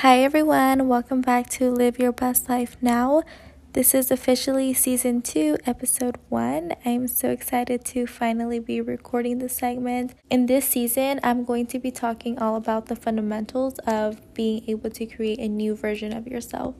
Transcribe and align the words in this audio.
Hi, 0.00 0.20
everyone. 0.20 0.88
Welcome 0.88 1.20
back 1.20 1.50
to 1.50 1.70
Live 1.70 1.98
Your 1.98 2.10
Best 2.10 2.48
Life 2.48 2.74
Now. 2.80 3.22
This 3.74 3.92
is 3.94 4.10
officially 4.10 4.72
season 4.72 5.20
two, 5.20 5.58
episode 5.66 6.16
one. 6.30 6.72
I'm 6.86 7.06
so 7.06 7.28
excited 7.28 7.84
to 7.84 8.06
finally 8.06 8.60
be 8.60 8.80
recording 8.80 9.40
this 9.40 9.58
segment. 9.58 10.14
In 10.30 10.46
this 10.46 10.66
season, 10.66 11.20
I'm 11.22 11.44
going 11.44 11.66
to 11.66 11.78
be 11.78 11.90
talking 11.90 12.38
all 12.38 12.56
about 12.56 12.86
the 12.86 12.96
fundamentals 12.96 13.78
of 13.80 14.32
being 14.32 14.64
able 14.68 14.88
to 14.88 15.04
create 15.04 15.38
a 15.38 15.48
new 15.48 15.76
version 15.76 16.16
of 16.16 16.26
yourself. 16.26 16.76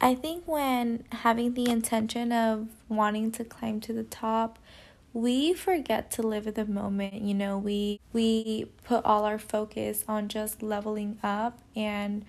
I 0.00 0.14
think 0.14 0.46
when 0.46 1.02
having 1.10 1.54
the 1.54 1.68
intention 1.68 2.30
of 2.30 2.68
wanting 2.88 3.32
to 3.32 3.42
climb 3.42 3.80
to 3.80 3.92
the 3.92 4.04
top, 4.04 4.60
we 5.12 5.52
forget 5.52 6.10
to 6.10 6.22
live 6.22 6.46
at 6.46 6.54
the 6.54 6.64
moment 6.64 7.14
you 7.14 7.34
know 7.34 7.58
we 7.58 8.00
we 8.12 8.66
put 8.84 9.04
all 9.04 9.24
our 9.24 9.38
focus 9.38 10.04
on 10.08 10.28
just 10.28 10.62
leveling 10.62 11.18
up 11.22 11.58
and 11.76 12.24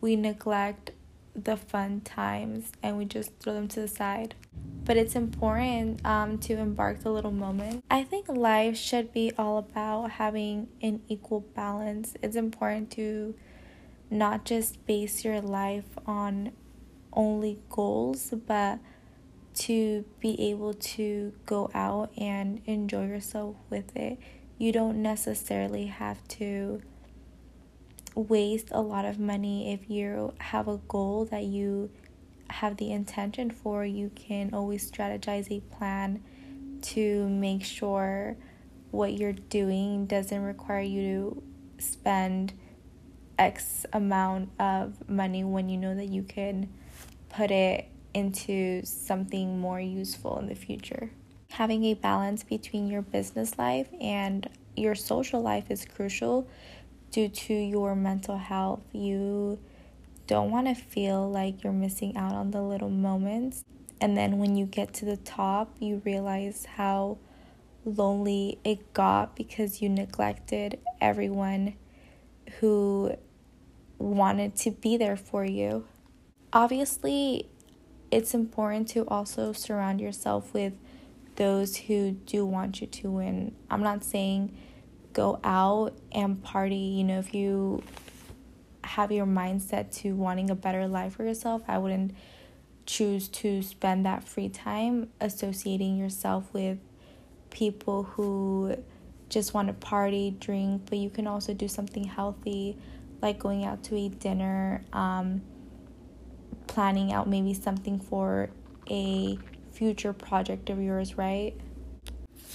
we 0.00 0.16
neglect 0.16 0.90
the 1.34 1.56
fun 1.56 2.00
times 2.00 2.72
and 2.82 2.96
we 2.96 3.04
just 3.04 3.30
throw 3.38 3.52
them 3.52 3.68
to 3.68 3.80
the 3.80 3.88
side. 3.88 4.34
But 4.84 4.96
it's 4.96 5.14
important 5.14 6.04
um, 6.06 6.38
to 6.38 6.54
embark 6.54 7.02
the 7.02 7.10
little 7.10 7.32
moment. 7.32 7.84
I 7.90 8.04
think 8.04 8.28
life 8.28 8.76
should 8.76 9.12
be 9.12 9.32
all 9.36 9.58
about 9.58 10.12
having 10.12 10.68
an 10.80 11.02
equal 11.08 11.40
balance. 11.40 12.14
It's 12.22 12.36
important 12.36 12.90
to 12.92 13.34
not 14.10 14.44
just 14.44 14.86
base 14.86 15.24
your 15.24 15.40
life 15.40 15.98
on 16.06 16.52
only 17.12 17.58
goals 17.70 18.32
but 18.46 18.78
to 19.56 20.04
be 20.20 20.40
able 20.50 20.74
to 20.74 21.32
go 21.46 21.70
out 21.74 22.10
and 22.16 22.60
enjoy 22.66 23.06
yourself 23.06 23.56
with 23.70 23.96
it. 23.96 24.18
You 24.58 24.72
don't 24.72 25.02
necessarily 25.02 25.86
have 25.86 26.26
to 26.28 26.82
waste 28.14 28.68
a 28.70 28.80
lot 28.80 29.04
of 29.04 29.18
money 29.18 29.72
if 29.72 29.90
you 29.90 30.34
have 30.38 30.68
a 30.68 30.78
goal 30.88 31.26
that 31.26 31.44
you 31.44 31.90
have 32.50 32.76
the 32.76 32.92
intention 32.92 33.50
for. 33.50 33.84
You 33.84 34.10
can 34.14 34.54
always 34.54 34.90
strategize 34.90 35.50
a 35.50 35.60
plan 35.74 36.22
to 36.82 37.28
make 37.28 37.64
sure 37.64 38.36
what 38.90 39.14
you're 39.14 39.32
doing 39.32 40.06
doesn't 40.06 40.42
require 40.42 40.80
you 40.80 41.42
to 41.78 41.82
spend 41.84 42.52
X 43.38 43.84
amount 43.92 44.50
of 44.58 45.08
money 45.08 45.44
when 45.44 45.68
you 45.68 45.76
know 45.76 45.94
that 45.94 46.08
you 46.08 46.22
can 46.22 46.72
put 47.28 47.50
it 47.50 47.88
into 48.16 48.80
something 48.82 49.60
more 49.60 49.78
useful 49.78 50.38
in 50.38 50.46
the 50.46 50.54
future. 50.54 51.10
Having 51.50 51.84
a 51.84 51.94
balance 51.94 52.42
between 52.42 52.88
your 52.88 53.02
business 53.02 53.58
life 53.58 53.88
and 54.00 54.48
your 54.74 54.94
social 54.94 55.42
life 55.42 55.70
is 55.70 55.84
crucial 55.84 56.48
due 57.10 57.28
to 57.28 57.52
your 57.52 57.94
mental 57.94 58.38
health. 58.38 58.80
You 58.92 59.58
don't 60.26 60.50
want 60.50 60.66
to 60.66 60.74
feel 60.74 61.30
like 61.30 61.62
you're 61.62 61.74
missing 61.74 62.16
out 62.16 62.32
on 62.32 62.52
the 62.52 62.62
little 62.62 62.88
moments. 62.88 63.64
And 64.00 64.16
then 64.16 64.38
when 64.38 64.56
you 64.56 64.64
get 64.64 64.94
to 64.94 65.04
the 65.04 65.18
top, 65.18 65.76
you 65.78 66.00
realize 66.06 66.64
how 66.64 67.18
lonely 67.84 68.58
it 68.64 68.94
got 68.94 69.36
because 69.36 69.82
you 69.82 69.90
neglected 69.90 70.78
everyone 71.02 71.74
who 72.60 73.14
wanted 73.98 74.56
to 74.56 74.70
be 74.70 74.96
there 74.96 75.16
for 75.16 75.44
you. 75.44 75.86
Obviously, 76.52 77.50
it's 78.10 78.34
important 78.34 78.88
to 78.88 79.06
also 79.08 79.52
surround 79.52 80.00
yourself 80.00 80.52
with 80.54 80.74
those 81.36 81.76
who 81.76 82.12
do 82.12 82.44
want 82.46 82.80
you 82.80 82.86
to 82.86 83.10
win. 83.10 83.54
I'm 83.70 83.82
not 83.82 84.04
saying 84.04 84.56
go 85.12 85.40
out 85.42 85.96
and 86.12 86.42
party, 86.42 86.76
you 86.76 87.04
know, 87.04 87.18
if 87.18 87.34
you 87.34 87.82
have 88.84 89.10
your 89.10 89.26
mindset 89.26 89.94
to 90.00 90.14
wanting 90.14 90.50
a 90.50 90.54
better 90.54 90.86
life 90.86 91.14
for 91.16 91.24
yourself, 91.24 91.62
I 91.66 91.78
wouldn't 91.78 92.14
choose 92.84 93.28
to 93.28 93.62
spend 93.62 94.06
that 94.06 94.24
free 94.24 94.48
time 94.48 95.08
associating 95.20 95.96
yourself 95.96 96.52
with 96.52 96.78
people 97.50 98.04
who 98.04 98.76
just 99.28 99.54
want 99.54 99.68
to 99.68 99.74
party, 99.74 100.36
drink, 100.38 100.82
but 100.88 100.98
you 100.98 101.10
can 101.10 101.26
also 101.26 101.52
do 101.52 101.66
something 101.66 102.04
healthy 102.04 102.76
like 103.22 103.38
going 103.38 103.64
out 103.64 103.82
to 103.84 103.96
eat 103.96 104.20
dinner. 104.20 104.84
Um, 104.92 105.42
planning 106.76 107.10
out 107.10 107.26
maybe 107.26 107.54
something 107.54 107.98
for 107.98 108.50
a 108.90 109.38
future 109.72 110.12
project 110.12 110.68
of 110.68 110.78
yours, 110.78 111.16
right? 111.16 111.54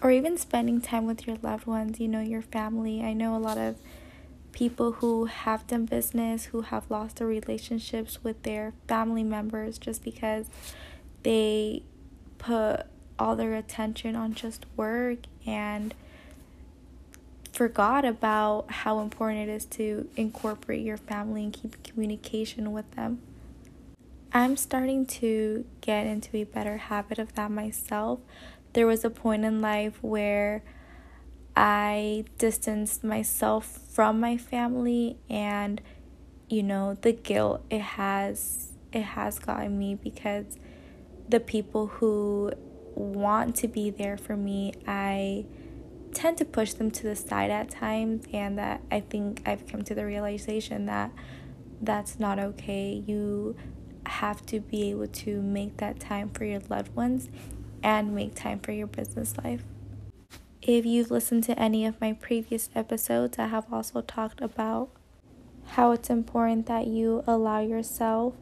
Or 0.00 0.10
even 0.10 0.38
spending 0.38 0.80
time 0.80 1.04
with 1.04 1.26
your 1.26 1.36
loved 1.42 1.66
ones, 1.66 2.00
you 2.00 2.08
know, 2.08 2.22
your 2.22 2.40
family. 2.40 3.04
I 3.04 3.12
know 3.12 3.36
a 3.36 3.38
lot 3.38 3.58
of 3.58 3.76
people 4.52 4.92
who 4.92 5.26
have 5.26 5.66
done 5.66 5.84
business 5.84 6.46
who 6.46 6.62
have 6.62 6.90
lost 6.90 7.16
their 7.16 7.26
relationships 7.26 8.24
with 8.24 8.42
their 8.42 8.72
family 8.88 9.22
members 9.22 9.76
just 9.76 10.02
because 10.02 10.46
they 11.22 11.82
put 12.38 12.86
all 13.18 13.36
their 13.36 13.52
attention 13.52 14.16
on 14.16 14.32
just 14.32 14.64
work 14.78 15.18
and 15.46 15.94
forgot 17.52 18.06
about 18.06 18.70
how 18.70 19.00
important 19.00 19.46
it 19.46 19.52
is 19.52 19.66
to 19.66 20.08
incorporate 20.16 20.80
your 20.80 20.96
family 20.96 21.44
and 21.44 21.52
keep 21.52 21.82
communication 21.82 22.72
with 22.72 22.90
them. 22.92 23.20
I'm 24.36 24.58
starting 24.58 25.06
to 25.06 25.64
get 25.80 26.06
into 26.06 26.36
a 26.36 26.44
better 26.44 26.76
habit 26.76 27.18
of 27.18 27.34
that 27.36 27.50
myself. 27.50 28.20
There 28.74 28.86
was 28.86 29.02
a 29.02 29.08
point 29.08 29.46
in 29.46 29.62
life 29.62 29.96
where 30.02 30.62
I 31.56 32.26
distanced 32.36 33.02
myself 33.02 33.64
from 33.64 34.20
my 34.20 34.36
family 34.36 35.16
and 35.30 35.80
you 36.50 36.62
know 36.62 36.98
the 37.00 37.12
guilt 37.12 37.64
it 37.70 37.80
has 37.80 38.72
it 38.92 39.04
has 39.04 39.38
gotten 39.38 39.78
me 39.78 39.94
because 39.94 40.58
the 41.26 41.40
people 41.40 41.86
who 41.86 42.52
want 42.94 43.56
to 43.56 43.68
be 43.68 43.88
there 43.88 44.18
for 44.18 44.36
me 44.36 44.74
I 44.86 45.46
tend 46.12 46.36
to 46.36 46.44
push 46.44 46.74
them 46.74 46.90
to 46.90 47.04
the 47.04 47.16
side 47.16 47.50
at 47.50 47.70
times 47.70 48.26
and 48.34 48.58
that 48.58 48.82
I 48.90 49.00
think 49.00 49.40
I've 49.46 49.66
come 49.66 49.80
to 49.84 49.94
the 49.94 50.04
realization 50.04 50.84
that 50.84 51.10
that's 51.80 52.20
not 52.20 52.38
okay. 52.38 53.02
You 53.06 53.56
have 54.08 54.44
to 54.46 54.60
be 54.60 54.90
able 54.90 55.08
to 55.08 55.42
make 55.42 55.76
that 55.78 56.00
time 56.00 56.30
for 56.30 56.44
your 56.44 56.60
loved 56.68 56.94
ones 56.94 57.28
and 57.82 58.14
make 58.14 58.34
time 58.34 58.58
for 58.58 58.72
your 58.72 58.86
business 58.86 59.36
life. 59.42 59.62
If 60.62 60.84
you've 60.84 61.10
listened 61.10 61.44
to 61.44 61.58
any 61.58 61.86
of 61.86 62.00
my 62.00 62.12
previous 62.12 62.68
episodes, 62.74 63.38
I 63.38 63.46
have 63.46 63.72
also 63.72 64.00
talked 64.00 64.40
about 64.40 64.90
how 65.68 65.92
it's 65.92 66.10
important 66.10 66.66
that 66.66 66.86
you 66.86 67.22
allow 67.26 67.60
yourself 67.60 68.34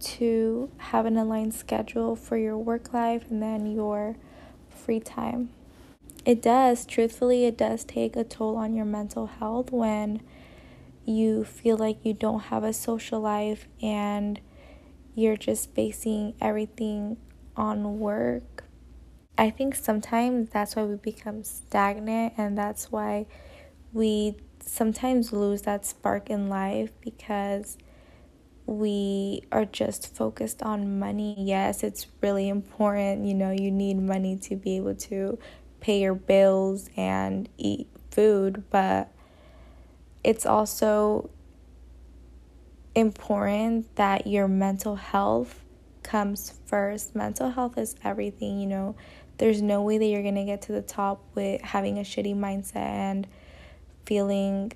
to 0.00 0.70
have 0.78 1.06
an 1.06 1.16
aligned 1.16 1.54
schedule 1.54 2.16
for 2.16 2.36
your 2.36 2.56
work 2.56 2.92
life 2.92 3.24
and 3.30 3.42
then 3.42 3.66
your 3.66 4.16
free 4.68 5.00
time. 5.00 5.50
It 6.24 6.42
does, 6.42 6.84
truthfully, 6.84 7.44
it 7.44 7.56
does 7.56 7.84
take 7.84 8.16
a 8.16 8.24
toll 8.24 8.56
on 8.56 8.74
your 8.74 8.84
mental 8.84 9.26
health 9.26 9.70
when 9.70 10.22
you 11.04 11.44
feel 11.44 11.76
like 11.76 12.04
you 12.04 12.12
don't 12.12 12.40
have 12.44 12.64
a 12.64 12.72
social 12.72 13.20
life 13.20 13.68
and 13.82 14.40
you're 15.14 15.36
just 15.36 15.74
basing 15.74 16.34
everything 16.40 17.16
on 17.56 17.98
work. 17.98 18.64
I 19.36 19.50
think 19.50 19.74
sometimes 19.74 20.50
that's 20.50 20.76
why 20.76 20.84
we 20.84 20.96
become 20.96 21.44
stagnant, 21.44 22.34
and 22.36 22.56
that's 22.58 22.92
why 22.92 23.26
we 23.92 24.36
sometimes 24.60 25.32
lose 25.32 25.62
that 25.62 25.86
spark 25.86 26.30
in 26.30 26.48
life 26.48 26.90
because 27.00 27.78
we 28.66 29.42
are 29.50 29.64
just 29.64 30.14
focused 30.14 30.62
on 30.62 30.98
money. 30.98 31.34
Yes, 31.38 31.82
it's 31.82 32.06
really 32.20 32.48
important. 32.48 33.26
You 33.26 33.34
know, 33.34 33.50
you 33.50 33.70
need 33.70 33.98
money 33.98 34.36
to 34.38 34.56
be 34.56 34.76
able 34.76 34.94
to 34.94 35.38
pay 35.80 36.00
your 36.00 36.14
bills 36.14 36.88
and 36.96 37.48
eat 37.56 37.88
food, 38.10 38.64
but 38.70 39.10
it's 40.22 40.44
also 40.46 41.30
important 42.94 43.94
that 43.96 44.26
your 44.26 44.48
mental 44.48 44.96
health 44.96 45.62
comes 46.02 46.54
first. 46.66 47.14
Mental 47.14 47.50
health 47.50 47.78
is 47.78 47.94
everything, 48.02 48.60
you 48.60 48.66
know. 48.66 48.96
There's 49.38 49.62
no 49.62 49.82
way 49.82 49.96
that 49.96 50.04
you're 50.04 50.22
going 50.22 50.34
to 50.34 50.44
get 50.44 50.62
to 50.62 50.72
the 50.72 50.82
top 50.82 51.24
with 51.34 51.62
having 51.62 51.98
a 51.98 52.02
shitty 52.02 52.36
mindset 52.36 52.76
and 52.76 53.26
feeling 54.04 54.72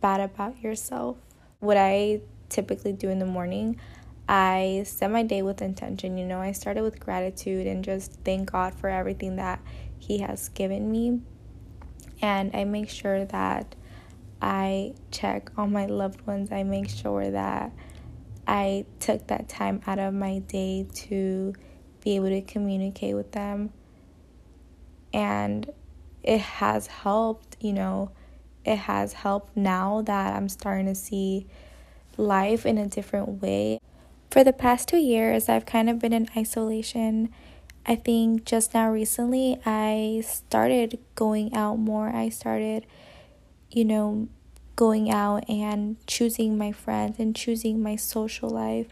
bad 0.00 0.20
about 0.20 0.60
yourself. 0.60 1.16
What 1.60 1.76
I 1.76 2.20
typically 2.48 2.92
do 2.92 3.08
in 3.08 3.18
the 3.18 3.26
morning, 3.26 3.80
I 4.28 4.82
set 4.86 5.10
my 5.10 5.22
day 5.22 5.42
with 5.42 5.62
intention. 5.62 6.18
You 6.18 6.26
know, 6.26 6.40
I 6.40 6.52
started 6.52 6.82
with 6.82 7.00
gratitude 7.00 7.66
and 7.66 7.84
just 7.84 8.12
thank 8.24 8.52
God 8.52 8.74
for 8.74 8.88
everything 8.88 9.36
that 9.36 9.60
He 9.98 10.18
has 10.18 10.50
given 10.50 10.90
me. 10.90 11.20
And 12.20 12.54
I 12.54 12.64
make 12.64 12.90
sure 12.90 13.24
that 13.24 13.74
I 14.40 14.94
check 15.10 15.50
on 15.56 15.72
my 15.72 15.86
loved 15.86 16.26
ones. 16.26 16.50
I 16.50 16.62
make 16.62 16.88
sure 16.88 17.30
that 17.30 17.72
I 18.46 18.86
took 18.98 19.26
that 19.28 19.48
time 19.48 19.80
out 19.86 19.98
of 19.98 20.14
my 20.14 20.38
day 20.40 20.86
to 20.94 21.54
be 22.02 22.16
able 22.16 22.30
to 22.30 22.40
communicate 22.40 23.14
with 23.14 23.32
them. 23.32 23.72
And 25.12 25.70
it 26.22 26.40
has 26.40 26.86
helped, 26.86 27.56
you 27.60 27.72
know, 27.72 28.12
it 28.64 28.76
has 28.76 29.12
helped 29.12 29.56
now 29.56 30.02
that 30.02 30.34
I'm 30.34 30.48
starting 30.48 30.86
to 30.86 30.94
see 30.94 31.46
life 32.16 32.66
in 32.66 32.78
a 32.78 32.86
different 32.86 33.42
way. 33.42 33.80
For 34.30 34.44
the 34.44 34.52
past 34.52 34.88
two 34.88 34.98
years, 34.98 35.48
I've 35.48 35.66
kind 35.66 35.90
of 35.90 35.98
been 35.98 36.12
in 36.12 36.28
isolation. 36.36 37.30
I 37.86 37.96
think 37.96 38.44
just 38.44 38.74
now 38.74 38.90
recently, 38.90 39.58
I 39.64 40.22
started 40.24 40.98
going 41.14 41.54
out 41.54 41.78
more. 41.78 42.08
I 42.14 42.28
started, 42.28 42.86
you 43.70 43.84
know, 43.84 44.28
going 44.76 45.10
out 45.10 45.48
and 45.48 45.96
choosing 46.06 46.56
my 46.56 46.72
friends 46.72 47.18
and 47.18 47.36
choosing 47.36 47.82
my 47.82 47.96
social 47.96 48.48
life. 48.48 48.88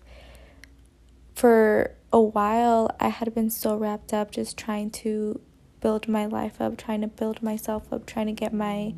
For 1.35 1.95
a 2.13 2.21
while, 2.21 2.95
I 3.01 3.09
had 3.09 3.35
been 3.35 3.51
so 3.51 3.77
wrapped 3.77 4.13
up 4.13 4.31
just 4.31 4.57
trying 4.57 4.91
to 4.91 5.41
build 5.81 6.09
my 6.09 6.27
life 6.27 6.61
up, 6.61 6.77
trying 6.77 7.01
to 7.01 7.07
build 7.07 7.43
myself 7.43 7.93
up, 7.93 8.07
trying 8.07 8.27
to 8.27 8.33
get 8.33 8.53
my 8.53 8.95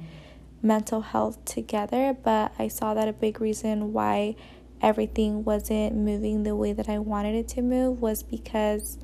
mental 0.63 1.01
health 1.01 1.45
together. 1.45 2.15
But 2.15 2.53
I 2.59 2.69
saw 2.69 2.95
that 2.95 3.09
a 3.09 3.13
big 3.13 3.41
reason 3.41 3.93
why 3.93 4.37
everything 4.81 5.45
wasn't 5.45 5.95
moving 5.95 6.43
the 6.43 6.57
way 6.57 6.73
that 6.73 6.89
I 6.89 6.99
wanted 6.99 7.35
it 7.35 7.49
to 7.49 7.63
move 7.63 8.01
was 8.01 8.23
because 8.23 8.99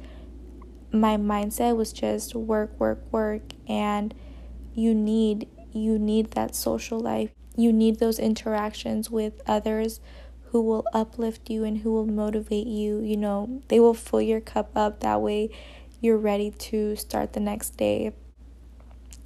my 0.93 1.17
mindset 1.17 1.77
was 1.77 1.93
just 1.93 2.35
work, 2.35 2.79
work, 2.81 3.01
work. 3.13 3.43
And 3.69 4.15
you 4.75 4.95
need 4.95 5.49
you 5.77 5.99
need 5.99 6.33
that 6.33 6.55
social 6.55 6.99
life. 6.99 7.31
You 7.57 7.73
need 7.73 7.99
those 7.99 8.19
interactions 8.19 9.11
with 9.11 9.41
others 9.47 10.01
who 10.51 10.63
will 10.63 10.87
uplift 10.93 11.51
you 11.51 11.65
and 11.65 11.79
who 11.79 11.93
will 11.93 12.07
motivate 12.07 12.67
you. 12.67 13.01
You 13.01 13.17
know, 13.17 13.63
they 13.69 13.81
will 13.81 13.95
fill 13.95 14.23
your 14.23 14.41
cup 14.41 14.71
up 14.77 15.01
that 15.01 15.21
way 15.21 15.51
you're 16.01 16.17
ready 16.17 16.51
to 16.51 16.95
start 16.97 17.33
the 17.33 17.41
next 17.41 17.71
day. 17.77 18.13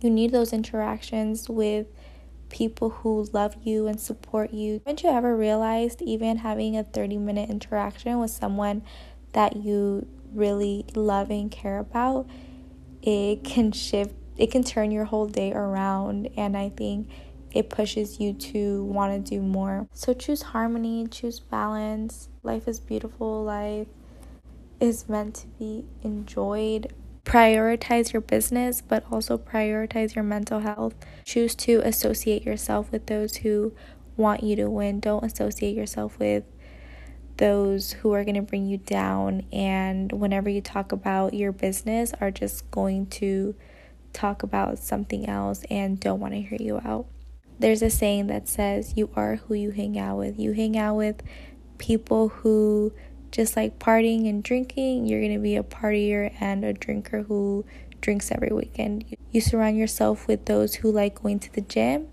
You 0.00 0.10
need 0.10 0.32
those 0.32 0.52
interactions 0.52 1.48
with 1.48 1.86
people 2.48 2.90
who 2.90 3.28
love 3.32 3.56
you 3.62 3.86
and 3.86 4.00
support 4.00 4.52
you. 4.52 4.80
Haven't 4.86 5.02
you 5.02 5.10
ever 5.10 5.36
realized 5.36 6.02
even 6.02 6.38
having 6.38 6.76
a 6.76 6.84
30 6.84 7.18
minute 7.18 7.50
interaction 7.50 8.18
with 8.18 8.30
someone 8.30 8.82
that 9.32 9.56
you 9.56 10.06
really 10.32 10.86
love 10.94 11.30
and 11.30 11.50
care 11.50 11.78
about, 11.78 12.28
it 13.02 13.44
can 13.44 13.72
shift, 13.72 14.14
it 14.40 14.50
can 14.50 14.64
turn 14.64 14.90
your 14.90 15.04
whole 15.04 15.26
day 15.26 15.52
around. 15.52 16.30
And 16.34 16.56
I 16.56 16.70
think 16.70 17.10
it 17.52 17.68
pushes 17.68 18.18
you 18.18 18.32
to 18.32 18.84
want 18.84 19.12
to 19.12 19.30
do 19.30 19.42
more. 19.42 19.86
So 19.92 20.14
choose 20.14 20.40
harmony, 20.40 21.06
choose 21.08 21.40
balance. 21.40 22.30
Life 22.42 22.66
is 22.66 22.80
beautiful. 22.80 23.44
Life 23.44 23.88
is 24.80 25.08
meant 25.10 25.34
to 25.36 25.46
be 25.46 25.84
enjoyed. 26.02 26.90
Prioritize 27.24 28.14
your 28.14 28.22
business, 28.22 28.80
but 28.80 29.04
also 29.12 29.36
prioritize 29.36 30.14
your 30.14 30.24
mental 30.24 30.60
health. 30.60 30.94
Choose 31.26 31.54
to 31.56 31.82
associate 31.84 32.42
yourself 32.42 32.90
with 32.90 33.06
those 33.06 33.36
who 33.36 33.74
want 34.16 34.42
you 34.42 34.56
to 34.56 34.70
win. 34.70 35.00
Don't 35.00 35.22
associate 35.22 35.76
yourself 35.76 36.18
with 36.18 36.44
those 37.36 37.92
who 37.92 38.12
are 38.12 38.24
going 38.24 38.36
to 38.36 38.42
bring 38.42 38.66
you 38.66 38.78
down 38.78 39.42
and 39.50 40.12
whenever 40.12 40.50
you 40.50 40.60
talk 40.60 40.92
about 40.92 41.32
your 41.32 41.52
business 41.52 42.12
are 42.20 42.30
just 42.30 42.70
going 42.70 43.06
to 43.06 43.54
talk 44.12 44.42
about 44.42 44.78
something 44.78 45.28
else 45.28 45.62
and 45.70 46.00
don't 46.00 46.20
want 46.20 46.34
to 46.34 46.40
hear 46.40 46.58
you 46.60 46.80
out. 46.84 47.06
There's 47.58 47.82
a 47.82 47.90
saying 47.90 48.28
that 48.28 48.48
says 48.48 48.94
you 48.96 49.10
are 49.14 49.36
who 49.36 49.54
you 49.54 49.70
hang 49.70 49.98
out 49.98 50.16
with. 50.16 50.38
You 50.38 50.52
hang 50.52 50.78
out 50.78 50.94
with 50.94 51.22
people 51.78 52.28
who 52.28 52.92
just 53.30 53.56
like 53.56 53.78
partying 53.78 54.28
and 54.28 54.42
drinking, 54.42 55.06
you're 55.06 55.20
going 55.20 55.34
to 55.34 55.38
be 55.38 55.56
a 55.56 55.62
partier 55.62 56.34
and 56.40 56.64
a 56.64 56.72
drinker 56.72 57.22
who 57.22 57.64
drinks 58.00 58.30
every 58.30 58.50
weekend. 58.50 59.04
You 59.30 59.40
surround 59.40 59.76
yourself 59.76 60.26
with 60.26 60.46
those 60.46 60.76
who 60.76 60.90
like 60.90 61.22
going 61.22 61.38
to 61.40 61.52
the 61.52 61.60
gym, 61.60 62.08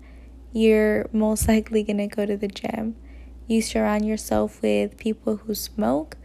you're 0.52 1.08
most 1.12 1.48
likely 1.48 1.82
going 1.82 1.98
to 1.98 2.06
go 2.06 2.26
to 2.26 2.36
the 2.36 2.48
gym. 2.48 2.96
You 3.46 3.62
surround 3.62 4.06
yourself 4.06 4.62
with 4.62 4.98
people 4.98 5.36
who 5.36 5.54
smoke, 5.54 6.16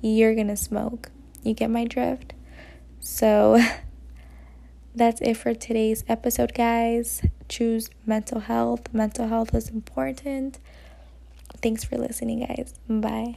you're 0.00 0.34
going 0.34 0.48
to 0.48 0.56
smoke. 0.56 1.10
You 1.42 1.54
get 1.54 1.70
my 1.70 1.84
drift? 1.84 2.34
So 3.00 3.60
that's 4.96 5.20
it 5.20 5.36
for 5.36 5.54
today's 5.54 6.04
episode, 6.08 6.54
guys. 6.54 7.22
Choose 7.48 7.90
mental 8.06 8.40
health. 8.40 8.92
Mental 8.92 9.28
health 9.28 9.54
is 9.54 9.68
important. 9.68 10.58
Thanks 11.62 11.84
for 11.84 11.96
listening, 11.98 12.40
guys. 12.40 12.74
Bye. 12.88 13.36